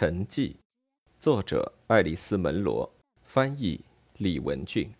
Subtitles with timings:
[0.00, 0.54] 沉寂，
[1.18, 2.90] 作者爱丽丝·门罗，
[3.22, 3.78] 翻译
[4.16, 4.90] 李文俊。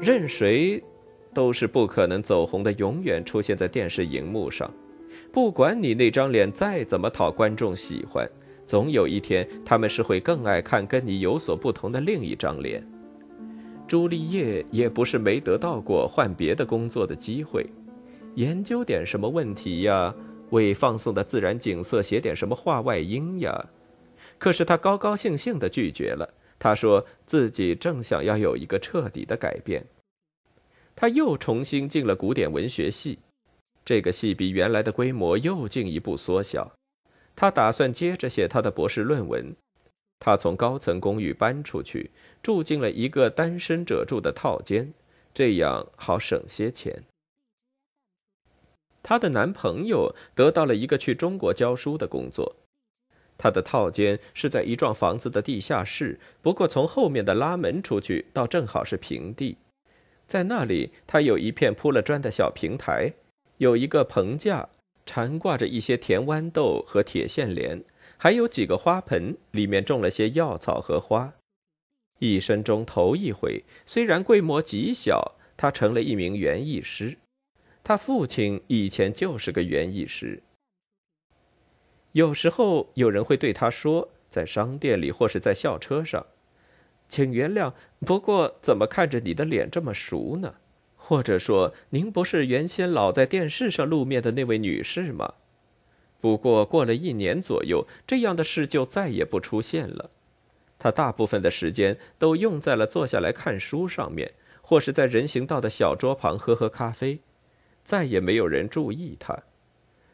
[0.00, 0.83] 任谁
[1.34, 4.70] 都是不可能走红的，永远出现在电视荧幕上。
[5.32, 8.28] 不管你那张脸再怎么讨观众喜欢，
[8.64, 12.86] 总有一天他们是会更爱看跟你有所不同的另一张脸。
[13.86, 17.66] 朱丽叶也不是没得到过换别的工作的机会，
[18.34, 20.14] 研究点什么问题呀，
[20.50, 23.66] 为放送的自然景色写点什么话外音呀。
[24.38, 26.28] 可是他高高兴兴地拒绝了。
[26.58, 29.84] 他说自己正想要有一个彻底的改变。
[30.96, 33.18] 他又重新进了古典文学系，
[33.84, 36.72] 这个系比原来的规模又进一步缩小。
[37.36, 39.54] 他打算接着写他的博士论文。
[40.20, 42.10] 他从高层公寓搬出去，
[42.42, 44.94] 住进了一个单身者住的套间，
[45.34, 47.02] 这样好省些钱。
[49.02, 52.56] 她的男朋友得到了一个去中国教书的工作。
[53.36, 59.58] 他的套间是在一幢房子的地下室，不过从后面的拉门出去，倒正好是平地。
[60.26, 63.12] 在那里，他有一片铺了砖的小平台，
[63.58, 64.68] 有一个棚架，
[65.04, 67.84] 缠挂着一些甜豌豆和铁线莲，
[68.16, 71.34] 还有几个花盆，里面种了些药草和花。
[72.20, 77.18] 一生中头一回，虽然规模极小，他成了一名园艺师。
[77.82, 80.42] 他父亲以前就是个园艺师。
[82.12, 86.24] 有时候有人会对他说，在商店里或是在校车上。
[87.14, 87.72] 请原谅，
[88.04, 90.56] 不过怎么看着你的脸这么熟呢？
[90.96, 95.34] 或者说，您不是原先老在电视上露面的那位女士吗？
[96.20, 100.10] 不过过了一年左右，这样的事就再也不出现了。
[100.76, 107.20] 他大部分的时间都用在了坐下来看书上面，或是在人行道的小桌旁喝喝咖啡。
[107.84, 109.44] 再也没有人注意他。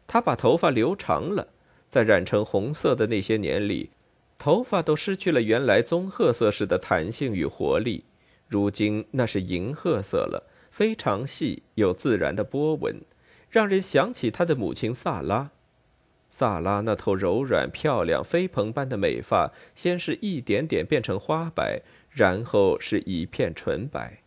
[0.06, 1.48] 他把头发留长了，
[1.88, 3.88] 在染成红色的那些年里。
[4.40, 8.06] 头发都失去了原来棕褐色时的弹性与活力，
[8.48, 13.02] 如今那是银褐色了，非常细，有自然的波纹，
[13.50, 15.50] 让人想起他的母亲萨拉。
[16.30, 24.22] 萨拉那头柔软、漂亮、飞蓬般的美发，先是一点点变成花白，然后是一片纯白。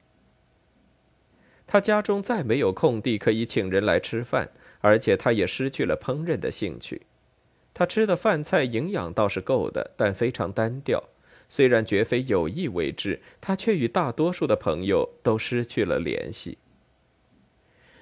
[1.66, 4.52] 他家中再没有空地可以请人来吃饭，
[4.82, 7.02] 而且他也失去了烹饪的兴趣。
[7.74, 11.04] 他吃的饭菜营养倒是够的，但非常单调。
[11.50, 16.58] 虽然绝非有意为之，他却与大多数的朋友都失去了联系。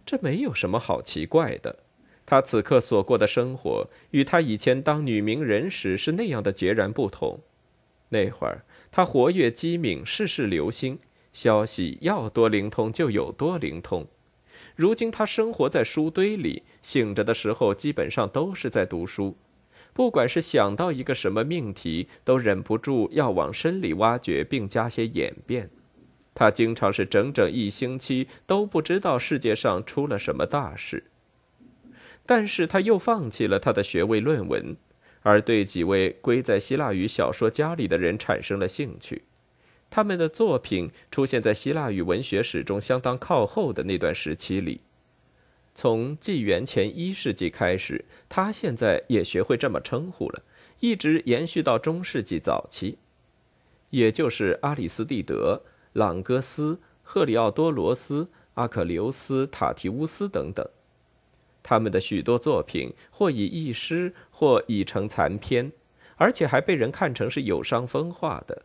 [0.06, 1.80] 这没有什么好奇怪的。
[2.26, 7.40] 他此刻所过的生活，与他以前当女名人时是那样的截然不同。
[8.10, 11.00] 那会儿他活跃机敏，事事留心，
[11.34, 14.08] 消息要多灵通就有多灵通。
[14.76, 19.36] 如今他生活在书堆里，醒着的时候基本上都是在读书。
[19.94, 25.70] 不管是想到一个什么命题，都忍不住要往深里挖掘，并加些演变。
[26.34, 31.04] 他经常是整整一星期都不知道世界上出了什么大事。
[32.26, 34.78] 但是他又放弃了他的学位论文，
[35.24, 39.24] 而对几位归在希腊语小说家里的人产生了兴趣。
[39.90, 44.80] 他们的作品出现在希腊语文学史中相当靠后的那段时期里。
[45.74, 50.44] 从纪元前一世纪开始，他现在也学会这么称呼了，
[50.80, 52.98] 一直延续到中世纪早期，
[53.90, 60.68] 也就是阿里斯蒂德、朗戈斯、赫里奥多罗斯、阿克琉斯、塔提乌斯等等。
[61.64, 65.72] 他们的许多作品或已佚失，或已成残篇，
[66.18, 68.64] 而且还被人看成是有伤风化的。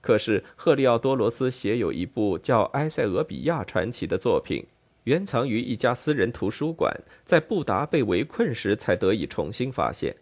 [0.00, 4.66] 可是赫里奥多罗斯写有一部叫《埃塞俄比亚传奇》的作品。
[5.08, 6.94] 原藏于一家私人图书馆，
[7.24, 10.14] 在布达被围困时才得以重新发现。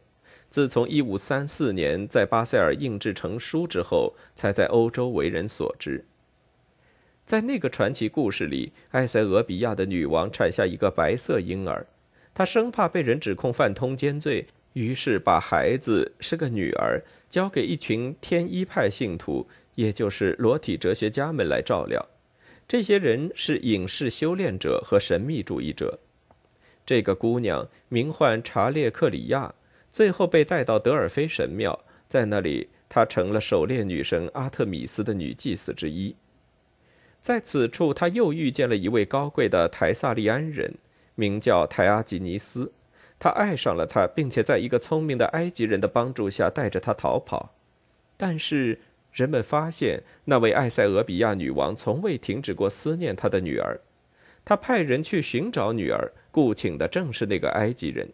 [0.48, 6.04] 自从1534年在巴塞尔印制成书之后，才在欧洲为人所知。
[7.24, 11.84] 在那个传奇故事里，埃塞俄比亚的女王产下一个白色婴儿，
[12.32, 22.08] 她生怕被人指控犯通奸罪，于是把孩子是个女儿交给一群天一派信徒，也就是裸体哲学家们来照料。
[22.68, 26.00] 这些人是隐士修炼者和神秘主义者。
[26.84, 29.54] 这个姑娘名唤查列克里亚，
[29.92, 36.16] 最后被带到德尔菲神庙，在那里她成了狩猎女神阿特米斯的女祭司之一。
[37.20, 40.74] 在此处，她又遇见了一位高贵的台萨利安人，
[41.14, 42.72] 名叫泰阿吉尼斯。
[43.18, 47.54] 她爱上了他，并且在一个聪明的埃及人的帮助下带着他逃跑。
[48.16, 48.80] 但是
[49.16, 53.80] 人们发现，那位埃塞俄比亚女王从未停止过思念她的女儿。
[54.44, 58.10] 他派人去寻找女儿，雇请的正是那个埃及人。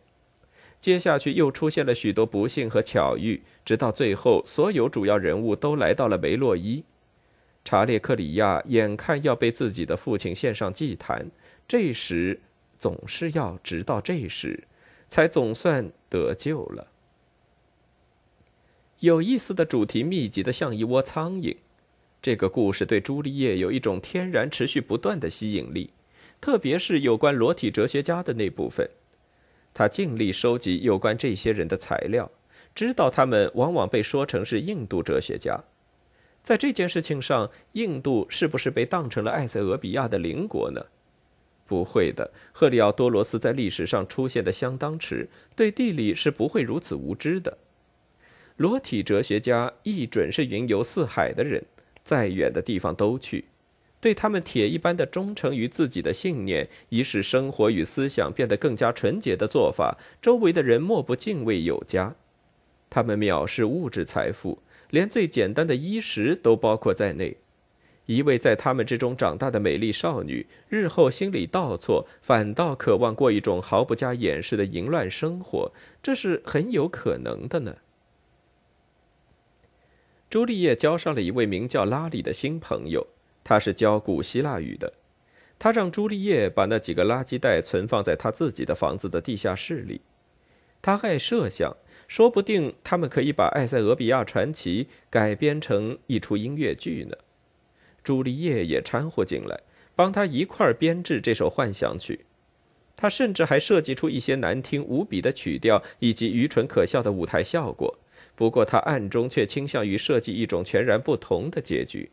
[0.81, 6.85] 接下去又出现了许多不幸和巧遇，直到最后，所有主要人物都来到了梅洛伊。
[7.65, 11.29] 查列克里亚眼看要被自己的父亲献上祭坛，
[11.67, 12.41] 这时
[12.79, 14.63] 总是要直到这时，
[15.11, 16.92] 才总算得救了。
[19.03, 21.57] 有意思的主题密集的像一窝苍蝇。
[22.23, 25.91] 这个故事对朱丽叶有一种天然、持续不断的吸引力，
[26.41, 28.89] 特别是有关裸体哲学家的那部分。
[29.75, 32.31] 他尽力收集有关这些人的材料，
[32.77, 35.65] 知道他们往往被说成是印度哲学家。
[36.45, 40.87] 在这件事情上，印度是不是被当成了埃塞俄比亚的邻国呢？
[41.67, 47.59] 不会的，赫里奥多罗斯在历史上出现的相当迟，对地理是不会如此无知的。
[48.57, 51.65] 裸体哲学家一准是云游四海的人，
[52.05, 53.45] 再远的地方都去。
[54.01, 62.15] 对他们铁一般的忠诚于自己的信念，以使生活与思想变得更加纯洁的做法，周围的人莫不敬畏有加。
[62.91, 64.59] 他们藐视物质财富。
[64.93, 67.39] 连最简单的衣食都包括在内。
[68.05, 75.73] 一位在他们之中长大的美丽少女，日后心里倒错，反倒渴望过一种毫不加掩饰的淫乱生活，
[76.03, 77.77] 这是很有可能的呢。
[80.33, 83.07] 朱丽叶交上了一位名叫拉里的新朋友，
[83.45, 84.95] 他是教古希腊语的。
[85.59, 90.01] 他让朱丽叶把那几个垃圾袋存放在他自己的房子的地下室里。
[90.81, 91.77] 他爱设想。
[92.09, 97.17] 说不定他们可以把《埃塞俄比亚传奇》改编成一出音乐剧呢。
[98.03, 99.61] 朱丽叶也掺和进来，
[99.95, 102.25] 帮他一块儿编制这首幻想曲。
[102.97, 107.99] 他甚至还设计出一些难听无比的曲调以及愚蠢可笑的舞台效果。
[108.43, 112.11] 不过他暗中却倾向于设计一种全然不同的结局。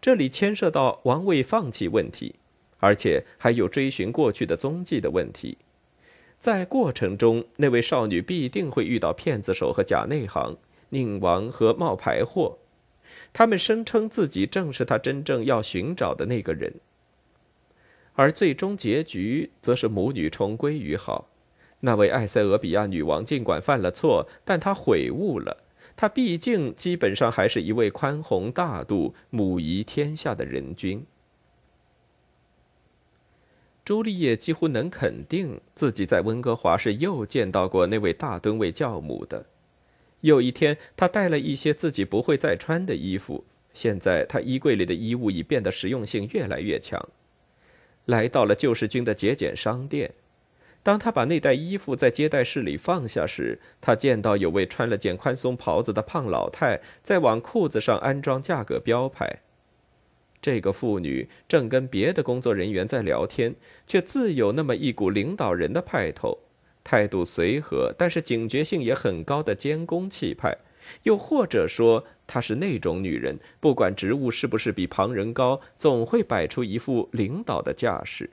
[0.00, 2.34] 这里牵涉到王位放弃问题，
[2.78, 5.58] 而且还有追寻过去的踪迹的问题。
[6.40, 10.56] 在过程中，那位少女必定会遇到骗子手和假内行、
[10.88, 12.58] 宁王和冒牌货，
[13.32, 16.74] 他们声称自己正是他真正要寻找的那个人。
[18.14, 21.29] 而最终结局则是母女重归于好。
[21.80, 25.64] 那位埃塞俄比亚女王尽管犯了错，但她悔悟了。
[25.96, 31.04] 她毕竟基本上还是一位宽宏大度、母仪天下的人君。
[33.84, 39.46] 朱丽叶几乎能肯定自己在温哥华是又见到过那位大吨位教母的。
[40.20, 43.44] 有一天，她带了一些自己不会再穿的衣服。
[43.72, 47.08] 现在，她衣柜里的衣物已变得实用性越来越强。
[48.06, 50.12] 来到了救世军的节俭商店，
[50.82, 59.40] 当他把那袋衣服在接待室里放下时，他见到有位穿了件宽松袍子的胖老太在往裤子上安装价格标牌。
[60.40, 63.54] 这个妇女正跟别的工作人员在聊天，
[63.86, 66.38] 却自有那么一股领导人的派头，
[66.82, 70.56] 态度随和，但是警觉性也很高的监工气派。
[71.02, 78.30] 又或者说，她是那种女人，不管职务是不是比旁人高，总会摆出一副领导的架势。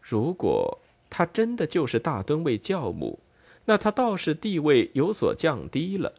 [0.00, 0.78] 如果
[1.16, 3.20] 他真的就是大吨位教母，
[3.66, 6.12] 那他倒是地位有所降低了。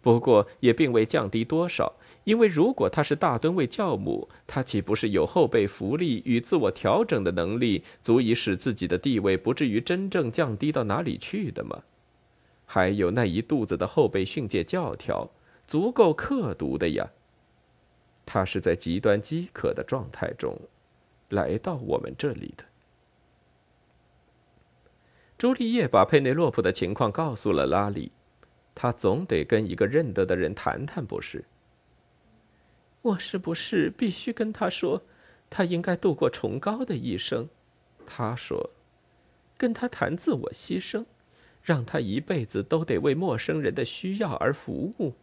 [0.00, 1.92] 不过也并未降低多少，
[2.24, 11.82] 因为如果他是大吨位教母，他岂不是有后备福利与自我调整的能力，足以使自己的地位不至于真正降低到哪里去的吗？
[12.64, 15.28] 还有那一肚子的后备训诫教条，
[15.66, 17.10] 足够刻毒的呀。
[18.24, 20.58] 他是在极端饥渴的状态中，
[21.28, 22.64] 来到我们这里的。
[25.40, 28.12] 朱丽叶把佩内洛普的情况告诉了拉里。
[28.74, 31.46] 他总得跟一个认得的人谈谈，不是？
[33.00, 35.02] 我是不是必须跟他说，
[35.48, 37.48] 他应该度过崇高的一生？
[38.04, 38.68] 他说，
[39.56, 41.06] 跟他谈自我牺牲，
[41.62, 45.14] 让他一辈子都得为陌生人的需要而服务。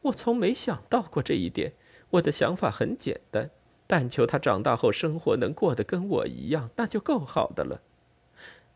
[0.00, 1.74] 我从没想到过这一点。
[2.12, 3.50] 我的想法很简单，
[3.86, 7.82] 但求他长大后生活能过得跟我一样，那就够好的了。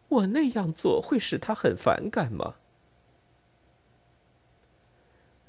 [0.09, 2.55] 我那样做会使他很反感吗？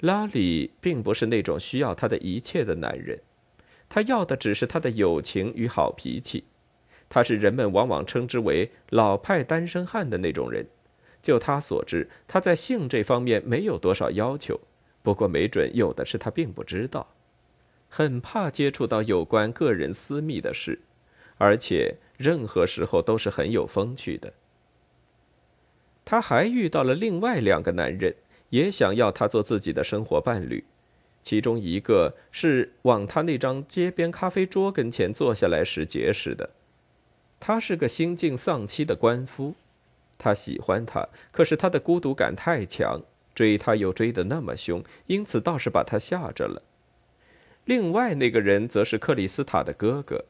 [0.00, 3.20] 拉里并不是那种需要他的一切的男人，
[3.88, 6.44] 他要的只是他的友情与好脾气。
[7.08, 10.66] 他是人们往往称之为老派单身汉的那种人。
[11.22, 14.60] 就他所知，他在性这方面没有多少要求，
[15.02, 17.14] 不过没准有的是他并不知道。
[17.88, 20.80] 很怕接触到有关个人私密的事，
[21.38, 24.32] 而且任何时候都是很有风趣的。
[26.06, 28.14] 他还遇到了另外两个男人，
[28.50, 30.64] 也想要他做自己的生活伴侣。
[31.24, 36.50] 其中一个是往他那张街边咖啡桌跟前坐下来时结识的，
[37.40, 39.56] 他是个心境丧妻的官夫，
[40.16, 43.02] 他喜欢他，可是他的孤独感太强，
[43.34, 46.62] 追他又追得那么凶，因此倒是把他吓着了。
[47.64, 50.24] 另外那个人则是克里斯塔的哥哥，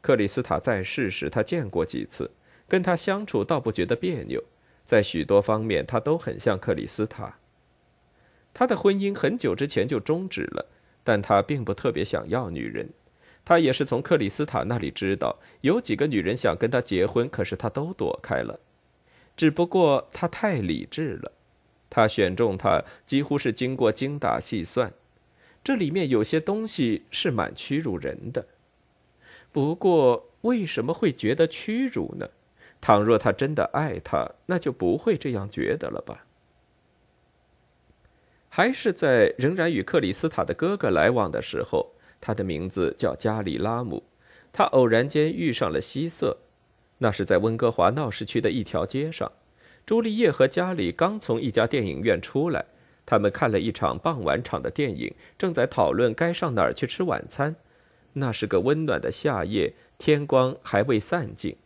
[0.00, 2.30] 克里斯塔在世时他见过几次，
[2.68, 4.44] 跟他相处倒不觉得别扭，
[4.90, 7.38] 在许多方面他都很像克里斯塔。
[8.52, 10.66] 他的婚姻很久之前就终止了，
[11.04, 12.88] 但他并不特别想要女人。
[13.44, 18.58] 他也是从克里斯塔那里知道，有几个女人想跟他结婚，可是他都躲开了。
[19.36, 21.30] 只不过他太理智了，
[21.88, 24.92] 他选中她几乎是经过精打细算。
[25.62, 28.48] 这里面有些东西是蛮屈辱人的。
[29.52, 32.30] 不过为什么会觉得屈辱呢？
[32.80, 36.24] 倘若他真的爱她，那就不会这样觉得了吧？
[38.48, 44.02] 还是在仍然与克里斯塔的哥哥来往的时候，他的名字叫加里拉姆。
[44.52, 46.38] 他偶然间遇上了希瑟，
[46.98, 49.30] 那是在温哥华闹市区的一条街上。
[49.86, 52.64] 朱丽叶和加里刚从一家电影院出来，
[53.06, 57.54] 他们看了一场傍晚场的电影，正在讨论该上哪儿去吃晚餐。
[58.14, 61.56] 那是个温暖的夏夜，天光还未散尽。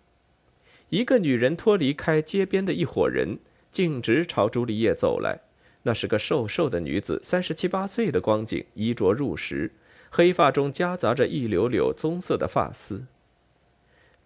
[0.95, 3.41] 一个女人脱离开街边的一伙人，
[3.73, 5.41] 径直朝朱丽叶走来。
[5.83, 9.73] 那是个瘦瘦的女子，三十七八岁的光景，衣着入时，
[10.09, 13.07] 黑发中夹杂着一绺绺棕色的发丝。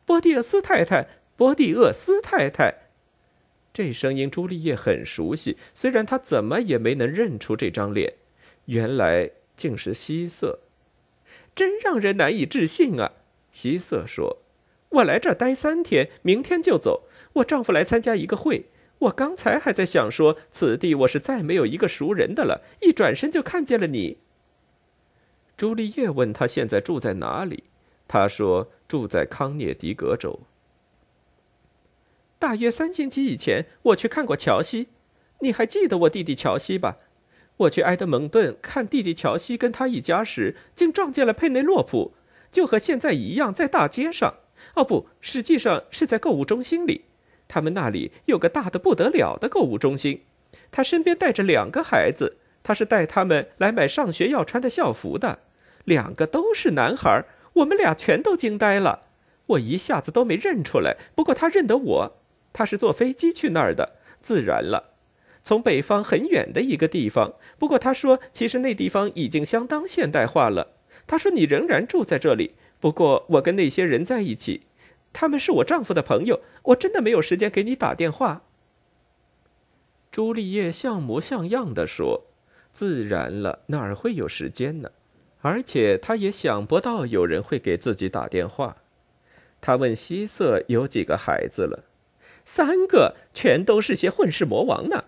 [0.05, 2.75] 波蒂厄斯太太，波蒂厄斯太太，
[3.73, 8.13] 这声音朱丽叶很熟悉，虽然她怎么也没能认出这张脸，
[8.67, 10.59] 原来竟是希瑟，
[11.55, 13.13] 真让人难以置信啊！
[13.53, 14.43] 希瑟说
[14.91, 17.09] ：“我来这儿待三天，明天就走。
[17.35, 18.67] 我丈夫来参加一个会。”
[19.03, 22.65] 我刚才还在想说，此地我是再没有一个熟人的了。
[22.83, 24.19] 一转身就看见了你。
[25.57, 27.63] 朱丽叶问他现在住在哪里，
[28.09, 30.41] 他说住在康涅狄格州。
[32.41, 34.89] 大约三星期以前，我去看过乔西，
[35.43, 36.97] 你还记得我弟弟乔西吧？
[37.59, 42.15] 我去埃德蒙顿看弟弟乔西跟他一家时，竟撞见了佩内洛普，
[42.51, 44.35] 就和现在一样，在大街上。
[44.75, 47.07] 哦，不，实际上是在购物中心里。
[47.47, 50.23] 他们那里有个大的不得了的购物中心，
[50.71, 55.39] 他身边带着两个孩子，他是带他们来买上学要穿的校服的，
[55.85, 57.25] 两个都是男孩，
[57.55, 59.05] 我们俩全都惊呆了，
[59.47, 62.19] 我一下子都没认出来，不过他认得我，
[62.53, 64.91] 他是坐飞机去那儿的，自然了，
[65.43, 70.75] 从北方很远的一个地方，不过他说其实那地方已经相当现代化了，
[71.07, 74.63] 他说你仍然住在这里，不过我跟那些人在一起。
[75.13, 78.43] 他们是我丈夫的朋友，我真的没有时间给你打电话。”
[80.13, 82.27] 朱丽叶像模像样的说
[82.73, 84.91] ，“自然了，哪儿会有时间呢？
[85.41, 88.77] 而且她也想不到有人会给自己打电话。”
[89.61, 91.85] 他问希瑟有几个孩子了，
[92.45, 95.05] 三个，全都是些混世魔王呢。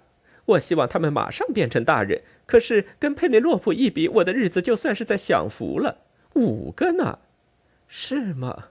[0.47, 5.99] 我希望他们马上变成大人，可是跟佩内洛普一比，我的日子就算是在享福了。
[6.35, 7.21] 五个呢？
[7.93, 8.69] 是吗？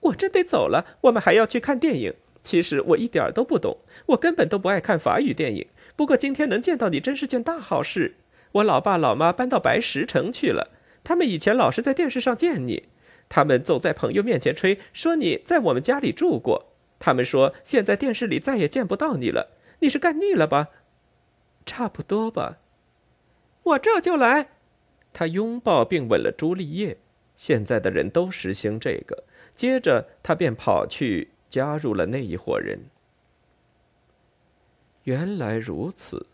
[0.00, 2.14] 我真得走了，我们还要去看电影。
[2.42, 5.66] 其实我一点都不懂，我根本都不爱看法语电影。
[5.96, 8.16] 不过今天能见到你真是件大好事。
[8.52, 10.68] 我老爸老妈搬到白石城去了，
[11.02, 12.88] 他们以前老是在电视上见你，
[13.30, 16.74] 他们总在朋友面前吹说你在我们家里住过。
[16.98, 20.68] 他们说现在电视里再也见不到你了，你是干腻了吧？
[21.64, 22.58] 差不多吧。
[23.62, 24.50] 我这就来。
[25.14, 26.98] 他拥抱并吻了朱丽叶。
[27.40, 29.24] 现在的人都实行这个。
[29.56, 32.80] 接着，他便跑去加入了那一伙人。
[35.04, 36.26] 原来如此，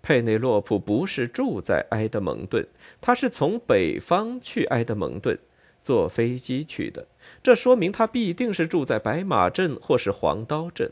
[0.00, 2.66] 佩内洛普不是住在埃德蒙顿，
[2.98, 5.38] 他是从北方去埃德蒙顿，
[5.84, 7.06] 坐飞机去的。
[7.42, 10.90] 这说明他必定是住在白马镇或是黄刀镇。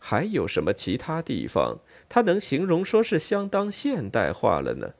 [0.00, 1.78] 还有什么其他地方，
[2.08, 4.94] 他能形容说是相当现代化了呢？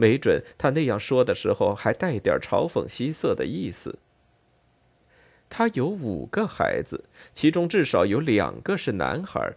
[0.00, 3.98] 没准他那样说的时候，还带点嘲讽希瑟的意思。
[5.50, 9.54] 他有五个孩子，其中至少有两个是男孩，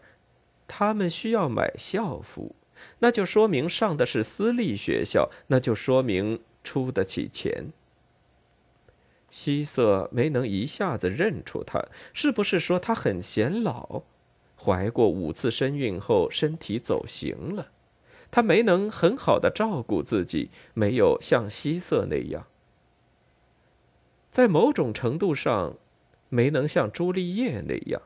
[0.67, 2.55] 他们需要买校服，
[2.99, 7.71] 那就说明上的是私立学校，那就说明出得起钱。
[9.29, 14.01] 希瑟没能一下子认出他，是不是说他很显老？
[14.57, 17.67] 怀过五次身孕后，身体走形了。
[18.31, 22.47] 他没能很好的照顾自己，没有像希瑟那样，
[24.31, 25.75] 在某种程度上，
[26.29, 28.01] 没能像朱丽叶那样。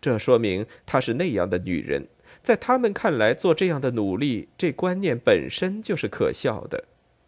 [0.00, 2.06] 这说明她是那样的女人，
[2.40, 6.84] 在他们看来，做这样的努力，这观念本身就是可笑的，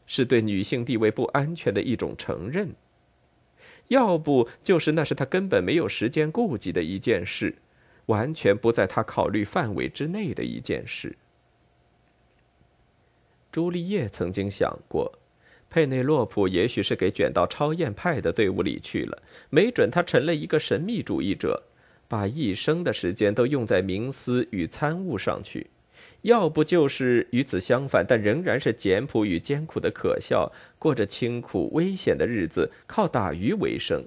[0.06, 2.76] 是对女性地位不安全的一种承认。
[3.88, 7.56] 要不就是那是他根本没有时间顾及的一件事，
[8.06, 11.18] 完全不在他考虑范围之内的一件事。
[13.52, 15.18] 朱丽叶曾经想过，
[15.68, 21.64] 佩内洛普也许是给卷到超验派的队伍里去了，没准他成了一个神秘主义者，
[22.06, 25.66] 把一生的时间都用在冥思与参悟上去；
[26.22, 34.04] 要不就是与此相反，但仍然是简朴与艰苦的可笑，过着清苦危险的日子，靠打鱼为生。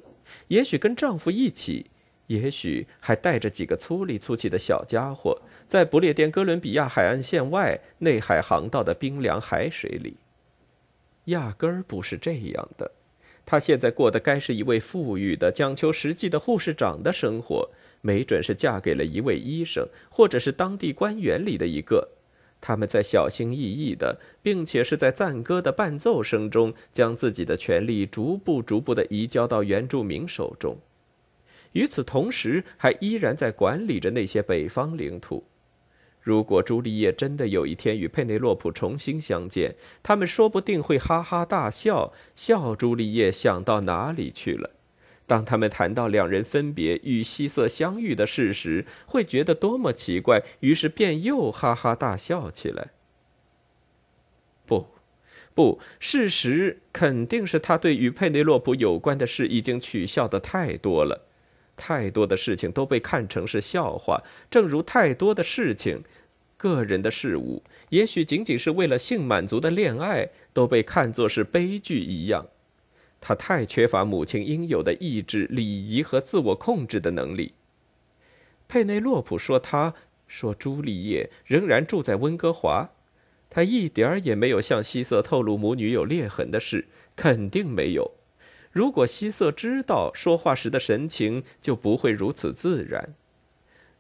[0.48, 1.88] 也许跟丈夫一起。
[2.28, 10.16] 也许还带着几个粗里粗气的小家伙，在不列颠哥伦比亚海岸线外内海航道的冰凉海水里。
[11.26, 12.92] 压根儿不是这样的。
[13.46, 17.70] 她现在过的该是一位富裕的、讲求实际的护士长的生活，
[18.02, 22.10] 没准是嫁给了一位医生，或者是当地官员里的一个。
[22.62, 30.78] 他们在小心翼翼的，并且是在赞歌的伴奏声中，将自己的权利逐步、逐步的移交到原住民手中。
[31.74, 35.44] 与此同时，还依然在管理着那些北方领土。
[36.22, 44.70] 如果朱丽叶真的有一天与佩内洛普重新相见，他们说不定会哈哈大笑，笑朱丽叶想到哪里去了。
[45.26, 52.92] 当他们谈到两人分别与希瑟相遇的事时，会觉得多么奇怪，于是便又哈哈大笑起来。
[54.66, 54.88] 不，
[55.54, 61.26] 不，事实肯定是他对与佩内洛普有关的事已经取笑的太多了。
[61.86, 66.02] 太多的事情都被看成是笑话，正如太多的事情、
[66.56, 72.48] 个人的事物，也许仅仅是为了性满足的恋爱，都被看作是悲剧一样。
[73.20, 77.52] 他太缺乏母亲应有的意志、礼仪和自我控制的能力。
[78.70, 79.94] 佩内洛普说：“他
[80.26, 82.92] 说朱丽叶仍然住在温哥华，
[83.50, 88.12] 他一点儿也没有向希瑟透露母女有裂痕的事，肯定没有。”
[88.74, 93.14] 如果希瑟知道说话时的神情，就不会如此自然。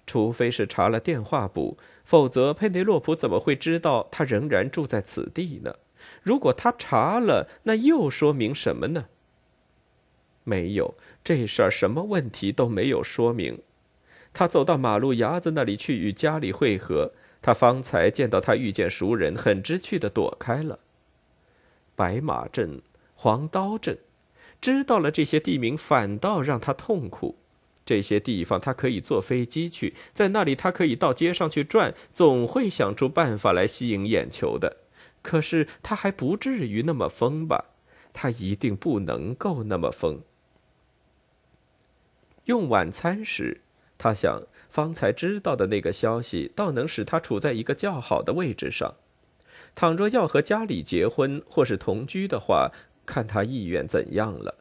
[0.05, 5.75] 除非是查了电话簿，否则佩内洛普怎么会知道他仍然住在此地呢？
[6.23, 9.05] 如果他查了，那又说明什么呢？
[10.43, 13.61] 没有，这事儿什么问题都没有说明。
[14.33, 20.79] 他走到马路牙子那里去与家里会合，他方才见到他遇见熟人，很知趣的躲开了。
[21.95, 22.81] 白马镇，
[23.13, 23.95] 黄刀镇。
[24.63, 27.35] 知道了这些地名，反倒让他痛苦。
[27.85, 34.77] 这些地方他可以坐飞机去，在那里他可以到街上去转，总会想出办法来吸引眼球的。
[35.21, 37.65] 可是他还不至于那么疯吧？
[38.13, 40.21] 他一定不能够那么疯。
[42.45, 43.59] 用晚餐时，
[43.97, 48.95] 他想方才知道的那个消息，倒能使他处在一个较好的位置上。
[49.75, 52.71] 倘若要和家里结婚或是同居的话。
[53.05, 54.55] 看他意愿怎样了。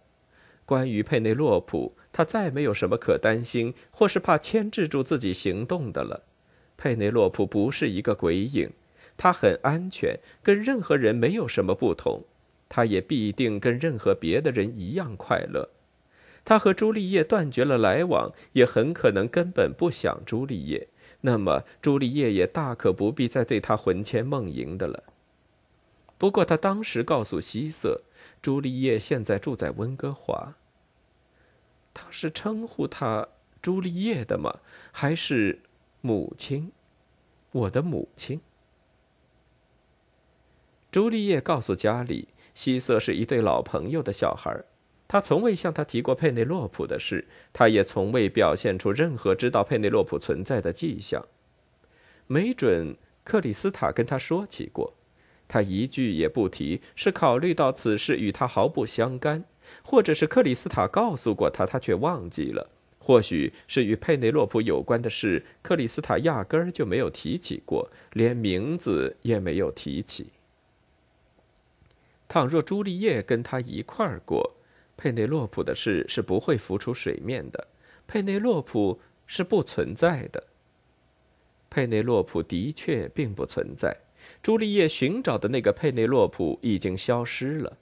[0.64, 6.22] 关于佩内洛普，他再没有什么可担心或是怕牵制住自己行动的了。
[6.76, 8.70] 佩内洛普不是一个鬼影，
[9.16, 12.22] 他很安全，跟任何人没有什么不同。
[12.68, 15.68] 他也必定跟任何别的人一样快乐。
[16.44, 20.88] 他和朱丽叶断绝了来往，也很可能根本不想朱丽叶。
[21.20, 25.04] 那么，朱丽叶也大可不必再对他魂牵梦萦的了。
[26.16, 28.02] 不过，他当时告诉希瑟。
[28.42, 30.56] 朱丽叶现在住在温哥华。
[31.94, 33.28] 他是称呼她
[33.62, 34.58] 朱丽叶的吗？
[34.90, 35.60] 还是
[36.00, 36.72] 母亲？
[37.52, 38.40] 我的母亲。
[40.90, 44.64] 朱丽叶告诉家里，希瑟是一对老朋友的小孩。
[45.06, 51.28] 他从未向他提过佩内洛普的事，他也从未表现出任何知道佩内洛普存在的迹象。
[52.26, 54.94] 没准克里斯塔跟他说起过。
[55.52, 59.44] 他一句也不提，是考虑到此事与他毫不相干，
[59.82, 70.30] 或者是克里斯塔告诉过他，他却忘记了；或许是与佩内洛普有关的事，克里斯塔压根儿就没有提起过，连名字也没有提起。
[72.26, 74.54] 倘若朱丽叶跟他一块儿过，
[74.96, 77.68] 佩内洛普的事是不会浮出水面的，
[78.06, 80.44] 佩内洛普是不存在的。
[81.68, 83.94] 佩内洛普的确并不存在。
[84.42, 87.78] 朱丽叶寻找的那个佩内洛普已经消失了。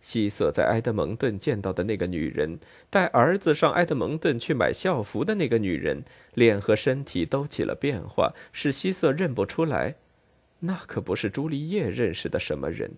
[0.00, 2.60] 希瑟在埃德蒙顿见到的那个女人，
[2.90, 9.96] 带儿子上埃德蒙顿去买校服的那个女人，脸和身体都起了变化，使希瑟认不出来。
[10.60, 12.92] 那可不是朱丽叶认识的什么人。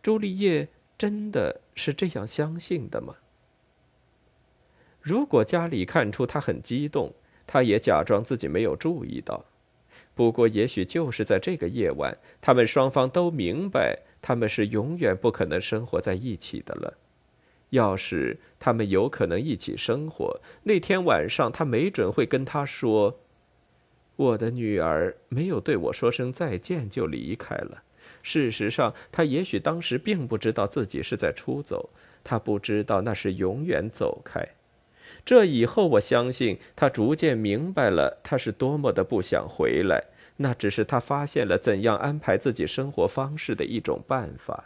[0.00, 3.16] 朱丽叶真的是这样相信的吗？
[5.00, 7.12] 如果家里看出他很激动，
[7.46, 9.44] 他也假装自己没有注意到。
[10.14, 16.98] 不过，也许就是在这个夜晚，他们双方都明白，他们是永远不可能生活在一起的了。
[17.70, 23.18] 要是他们有可能一起生活，那天晚上他没准会跟他说
[24.14, 27.82] ：“我的女儿没有对我说声再见就离开了。”
[28.22, 31.90] 事实上，他也许当时并不知道自己是在出走，
[32.22, 34.53] 他不知道那是永远走开。
[35.24, 40.04] 这以后，我相信他逐渐明白了，他是多么的不想回来。
[40.36, 44.64] 那只是他发现了怎样安排自己生活方式的一种办法。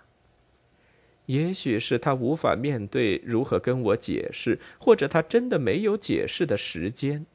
[1.27, 7.27] 也许是他无法面对如何跟我解释，或者他真的没有解释的时间。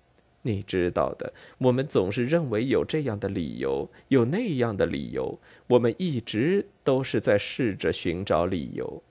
[0.42, 5.40] 你知道的，我们总是认为有这样的理由，有那样的理由。
[5.68, 9.04] 我们一直都是在试着寻找理由。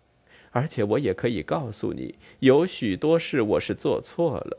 [0.53, 4.59] 而且我也可以告诉你，有许多事我是做错了。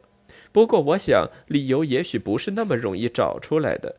[0.51, 3.95] 不过，我想理由也许不是那么容易找出来的，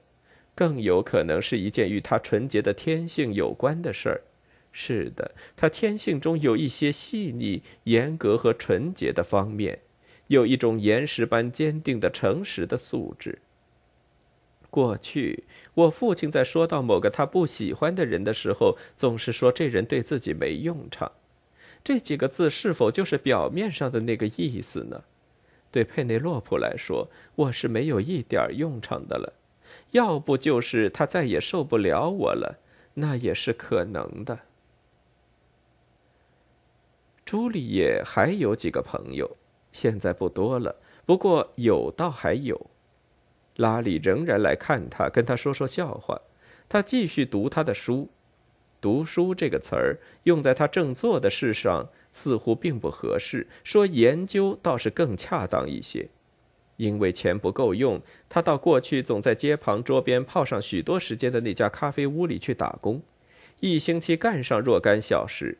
[0.55, 4.21] 更有可能是一件与他纯洁的天性有关的事儿。
[4.71, 9.81] 是的，他天性中有一些细腻、严格和纯洁的方面，
[10.27, 13.39] 有一种岩石般坚定的诚实的素质。
[14.71, 21.13] 过去，我父亲在说到某个他不喜欢的人的时候，总是说这人对自己没用场。
[21.85, 25.05] 这几个字是否就是表面上的那个意思呢？
[25.71, 29.35] 对佩内洛普来说，我是没有一点用场的了。
[29.91, 32.59] 要不就是他再也受不了我了，
[32.95, 34.41] 那也是可能的。
[37.25, 39.37] 朱丽叶还有几个朋友，
[39.73, 42.71] 现在不多了，不过有倒还有。
[43.57, 46.21] 拉里仍然来看他，跟他说说笑话。
[46.69, 48.09] 他继续读他的书。
[48.85, 56.11] 读书这个词儿用在他正做的事上似乎并不合适，说研究倒是更恰当一些。
[56.77, 63.01] 因为钱不够用，他到过去总在街旁桌边泡上许多时间的那家咖啡屋里去打工，
[63.61, 65.57] 一星期干上若干小时。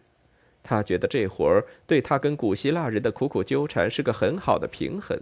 [0.63, 5.19] 他觉得这活儿对他跟古希腊人的苦苦纠缠是个很好的平衡。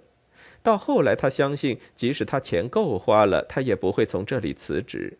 [0.60, 5.18] 到后来，他相信即使他钱够花了，他也不会从这里辞职。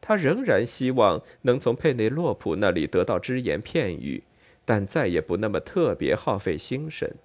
[0.00, 4.24] 他仍然希望能从佩内洛普那里得到只言片语，
[4.64, 7.16] 但再也不那么特别耗费心神。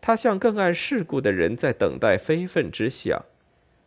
[0.00, 3.24] 他像更爱世故的人在等待非分之想、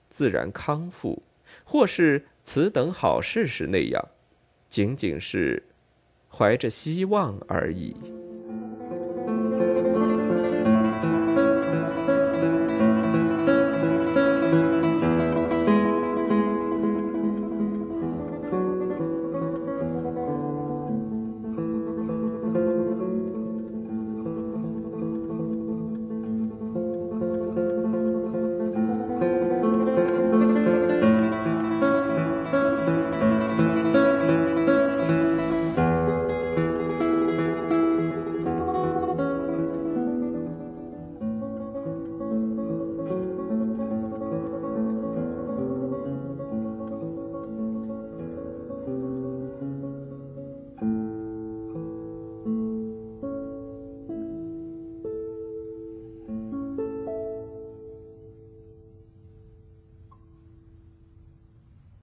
[0.10, 1.24] 自然康复，
[1.64, 4.10] 或是此等好事时那样，
[4.68, 5.64] 仅仅是
[6.28, 7.96] 怀着希望而已。